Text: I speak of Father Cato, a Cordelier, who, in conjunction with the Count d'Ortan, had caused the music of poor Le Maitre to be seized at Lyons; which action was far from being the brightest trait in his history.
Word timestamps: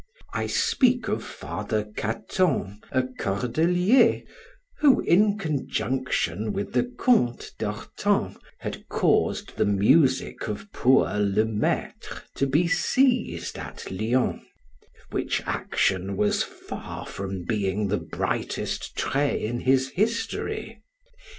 I 0.33 0.47
speak 0.47 1.07
of 1.09 1.23
Father 1.23 1.83
Cato, 1.95 2.73
a 2.91 3.03
Cordelier, 3.19 4.23
who, 4.79 5.01
in 5.01 5.37
conjunction 5.37 6.53
with 6.53 6.73
the 6.73 6.91
Count 6.99 7.51
d'Ortan, 7.59 8.35
had 8.57 8.89
caused 8.89 9.57
the 9.57 9.65
music 9.65 10.47
of 10.47 10.71
poor 10.73 11.13
Le 11.19 11.45
Maitre 11.45 12.23
to 12.33 12.47
be 12.47 12.67
seized 12.67 13.59
at 13.59 13.91
Lyons; 13.91 14.41
which 15.11 15.43
action 15.45 16.17
was 16.17 16.41
far 16.41 17.05
from 17.05 17.43
being 17.45 17.87
the 17.89 17.97
brightest 17.99 18.95
trait 18.97 19.39
in 19.43 19.59
his 19.59 19.89
history. 19.89 20.81